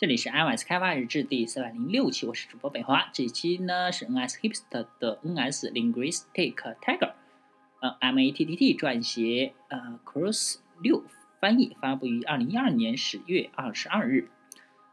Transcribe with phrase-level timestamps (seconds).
[0.00, 3.10] 这里是 iOS 开发日志第四百零六期，我是主播北华。
[3.12, 7.12] 这一期呢是 NS Hipster 的 NS Linguistic Tiger，
[7.82, 11.04] 呃，M A T T T 撰写，呃，Cross 六
[11.38, 14.30] 翻译，发布于二零一二年十月二十二日。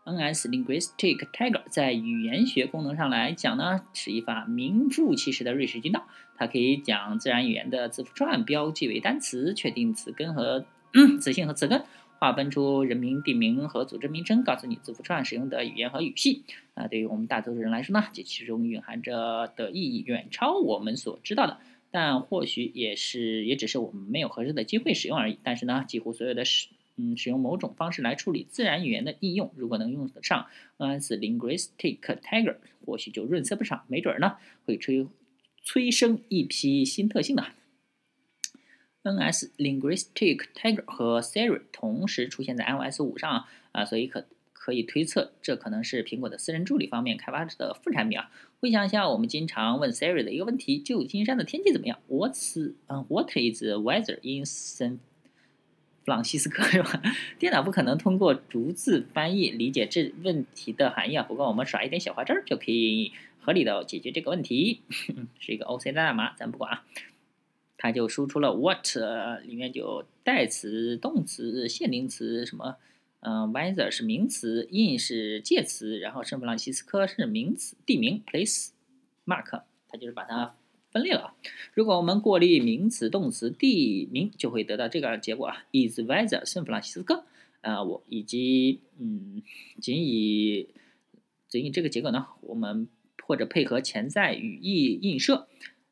[0.03, 6.05] NS Linguistic Tiger 在语言学功能上来讲呢，是一把名副其实的瑞士军刀。
[6.35, 10.65] 它可以将自然语言的字符串标记为单词，确定词根和
[11.21, 11.85] 词性和词根。
[12.19, 16.43] 划分出人名、地名和组织名称，告诉你字符串使用的语言和语系。
[16.73, 21.57] 啊，对于我们大多数人来说呢，这其中蕴含着的意义远超我们所知道的。
[21.89, 25.39] 但或许也是，也只是我们没有合适的机会使用而已。
[25.41, 26.67] 但是呢，几乎所有的使
[26.97, 30.47] 嗯使用某种方式来处理自然语言的应用，如果能用得上
[30.77, 35.07] NS Linguistic Tiger，或许就润色不少，没准儿呢会催
[35.63, 37.45] 催生一批新特性的。
[39.11, 48.29] NS Linguistic Tiger 和 Siri 同时出现在 iOS 五上啊，所以可可以推测，这可能是苹果的私人助理方面开发的副产品啊。
[48.59, 54.97] 回想一下，我们经常问 Siri 的一个问题：旧金山的天气怎么样？What's 嗯，What is the weather in San
[56.03, 56.63] 弗朗西斯科？
[56.65, 57.01] 是吧？
[57.37, 61.23] 电脑不可能通过逐字翻译理解这问题的含义啊。
[61.23, 64.81] 不过我们耍一点小花招就可以合理的解决这个问题，
[65.39, 66.83] 是一个 OC 代码，咱不管啊。
[67.77, 68.83] 它就输出了 what，
[69.45, 72.77] 里面就代词、动词、限定词，什么，
[73.19, 78.69] 嗯，weather 是名词，in 是介词，然后圣弗朗西斯科是名词，地名 place
[79.25, 80.55] mark，它就是把它
[80.91, 81.35] 分裂了。
[81.75, 87.25] 如果我们过滤名词、动词、地名，就会得到这个结果啊，is weather 圣弗朗西斯科，
[87.61, 89.43] 啊，我以及，嗯，
[89.79, 90.69] 仅以
[91.47, 92.87] 仅以这个结果呢，我们
[93.23, 95.47] 或者配合潜在语义映射。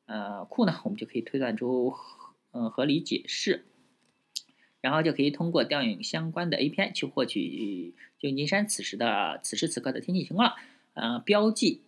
[0.06, 1.94] 呃，库呢，我们就可以推断出，
[2.52, 3.66] 嗯，合理解释，
[4.82, 10.54] 然后就可以通过调用相关的 API 去获取旧金山此时的此时此刻的天气情况。
[10.94, 11.82] 呃，标记，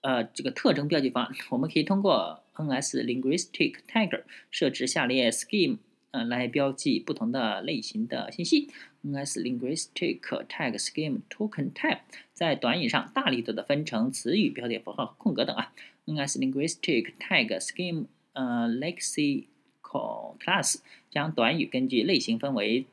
[0.00, 5.78] 呃，这个特征标记方，我们可以通过 NS Linguistic Tiger 设置下列 scheme，
[6.10, 8.70] 呃，来标记不同的类型的信息。
[9.02, 12.00] NS Linguistic Tag Scheme Token Type
[12.34, 15.72] 在短语上大力度的分成词语、标点符号空格等啊。
[16.10, 20.76] NS Linguistic Tag Scheme 呃 Lexical Class
[21.10, 22.86] 将短语根据类型分为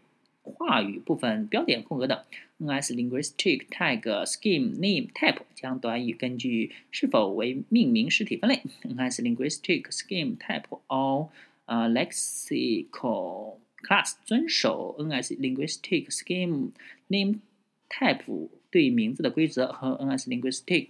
[0.44, 2.20] 话语部分、标点、空格等。
[2.60, 8.62] NS Linguistic Tag Scheme Name Type 将短语根据是否为命名实体分类。
[8.84, 11.30] NS Linguistic Scheme Type All
[11.66, 16.72] 呃 Lexical Class 遵守 NS Linguistic Scheme
[17.08, 17.42] Name
[17.90, 20.90] Type 对名字的规则和 NS Linguistic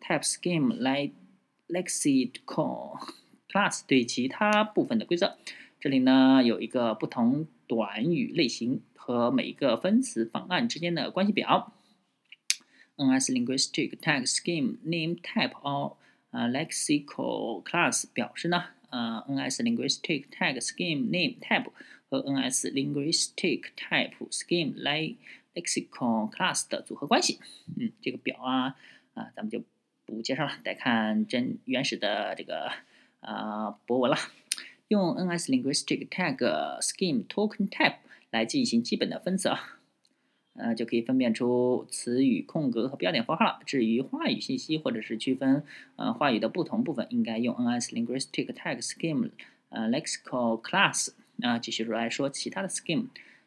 [0.00, 1.10] Type Scheme 来
[1.72, 2.98] lexical
[3.48, 5.36] class 对其他部分的规则。
[5.80, 11.72] 这里呢有一个不同短语类型和每一个分词方案之间的关系表。
[12.96, 15.96] NS linguistic tag scheme name type or
[16.32, 21.70] lexical class 表示呢，呃 NS linguistic tag scheme name type
[22.10, 25.14] 和 NS linguistic type scheme 来
[25.54, 27.40] lexical class 的组合关系。
[27.78, 28.76] 嗯，这个表啊
[29.14, 29.62] 啊，咱们就。
[30.16, 32.70] 不介绍了，得看真原始的这个
[33.20, 34.16] 啊博文了。
[34.88, 36.36] 用 NS Linguistic Tag
[36.80, 37.98] Scheme Token Type
[38.30, 39.78] 来进行基本的分词啊，
[40.54, 43.60] 呃就可以分辨出词语空格和标点符号了。
[43.64, 49.30] 至于话语信息或者是区分呃话语的不同部分，应该用 NS Linguistic Tag Scheme
[49.68, 51.10] 呃 Lexical Class
[51.40, 53.06] 啊继续来说其他的 scheme。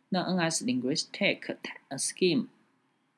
[0.09, 1.57] 那 NS Linguistic Tag
[1.97, 2.47] Scheme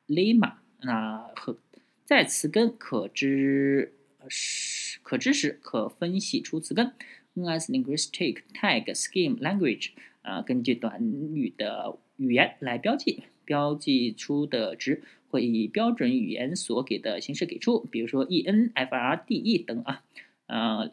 [0.07, 1.57] Lemma 那和
[2.05, 3.95] 在词根可知
[4.29, 6.93] 时可知时，可分析出词根。
[7.33, 9.89] NS Linguistic Tag Scheme Language
[10.21, 20.03] 啊，根据短语的语言来标记，标记出的值会以标准语言所给的形式给出，比如说 EN、FRDE 等啊，
[20.45, 20.91] 呃，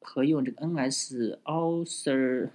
[0.00, 2.48] 和用这个 NS Author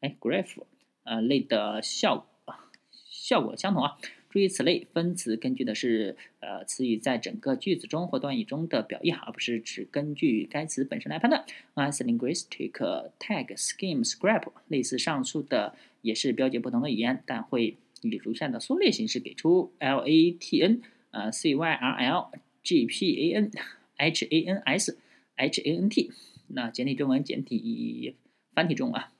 [0.00, 0.64] 哎 Graph
[1.04, 2.56] 啊类的效果
[2.90, 3.96] 效果相同啊。
[4.32, 11.44] 注意，此类分词根据的是呃词语在整个句子中或短语中的表意，而不是只根据该词本身来判断。
[11.74, 12.72] As linguistic
[13.18, 20.80] tag scheme Scrap 类似上述的也是标记不同的语言，但会以如下的缩略形式给出：Latn
[21.10, 22.30] 呃 Cyrl
[22.64, 23.52] Gpan
[23.98, 24.96] Hans
[25.36, 26.10] Hant
[26.46, 28.16] 那简体中文简体
[28.54, 29.12] 繁体中啊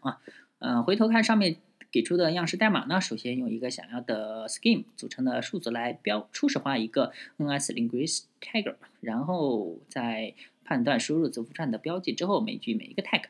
[0.00, 0.20] 啊
[0.60, 1.56] 嗯回头看上面。
[1.90, 10.34] 给出的样式代码呢，首先用一个想要的 scheme 组成的数字来标初始化一个 NS linguistic tag，然后在
[10.64, 13.24] 判断输入字符串的标记之后，每句每一个 tag。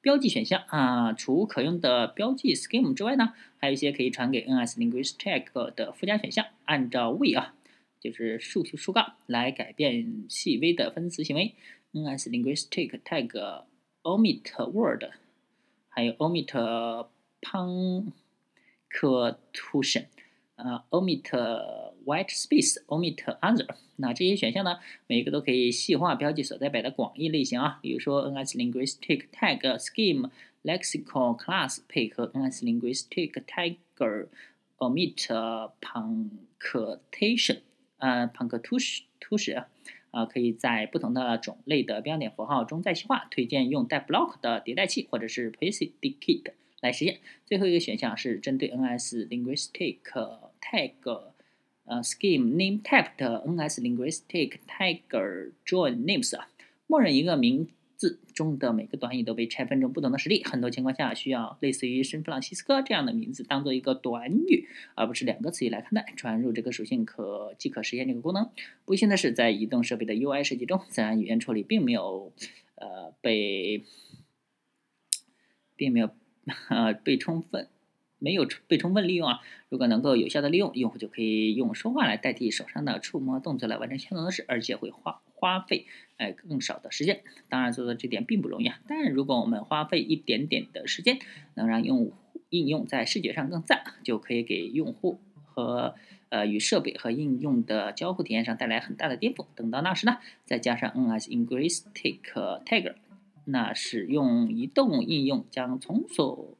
[0.00, 7.54] 标记选项啊，除可用的标记 scheme 之外呢，还有一些可以传给 NS Linguistic 的附加选项，按照位啊，
[8.00, 11.54] 就是竖竖杠来改变细微的分词行为。
[11.92, 13.62] NS Linguistic tag
[14.02, 15.04] omit word，
[15.88, 17.06] 还有 omit
[17.42, 20.06] punctuation。
[20.56, 21.22] 呃，omit
[22.04, 23.66] white space，omit other。
[23.96, 24.78] 那这些选项呢，
[25.08, 27.78] 每一个都可以细化标记所代表的广义类型啊。
[27.82, 30.30] 比如说，NS Linguistic Tag Scheme
[30.62, 34.28] Lexical Class 配合 NS Linguistic Tagger
[34.78, 35.26] omit
[35.80, 37.60] punctuation，
[37.96, 39.64] 呃，punctuation
[40.10, 43.26] 啊，可以在不同的种类的标点符号中再细化。
[43.30, 46.52] 推荐用带 block 的迭代器或者是 predicate。
[46.82, 47.20] 来实现。
[47.46, 50.00] 最后一个选项是针对 NS Linguistic
[50.60, 50.92] Tag
[51.84, 56.48] 呃 Scheme Name Type 的 NS Linguistic Tagger Join Names 啊，
[56.86, 60.42] 默认一个名字中的每个短语都被拆分成不同的实例。
[60.44, 66.12] 很多情况下需要类似于圣弗朗西斯科这样的名字当做一个短语，而不是两个词语来看待。
[66.16, 68.50] 传入这个属性可即可实现这个功能。
[68.84, 72.32] 不幸的是，在移动设备的 UI 设计中，自然语言处理并没有
[72.74, 73.84] 呃被
[75.76, 76.10] 并没有。
[76.68, 77.68] 呃，被充分
[78.18, 79.40] 没有被充分利用啊！
[79.68, 85.86] 如果能够有效的利用，用户就可以用说话来代替手上的触摸动作来完成相同的事，而且会花花费
[86.18, 87.22] 哎更少的时间。
[87.48, 88.80] 当然做到这点并不容易啊！
[88.86, 91.18] 但如果我们花费一点点的时间，
[91.54, 92.12] 能让用户
[92.50, 95.96] 应用在视觉上更赞，就可以给用户和
[96.28, 99.46] 呃与设备和应用的交互体验上带来很大的颠覆。
[99.56, 102.20] 等到那时呢，再加上 NS Ingristic
[102.64, 102.94] Tiger。
[103.44, 106.56] 那使用移动应用将从所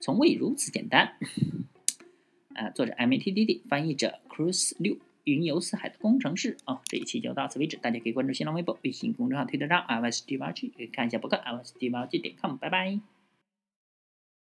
[0.00, 1.16] 从未如此简单。
[2.54, 6.56] 啊，作者 M A T D D，翻译者 Cruise 六，云游四海的工程师。
[6.64, 13.00] 啊，这一期就到此为止，大家可以关注新浪微博、微信公众号、推特账 i S D 八 G，可以看一下博客 i S D 八 G 点 com，拜拜。